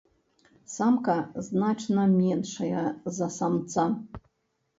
Самка 0.75 1.15
значна 1.47 2.07
меншая 2.15 2.87
за 3.19 3.29
самца. 3.37 3.87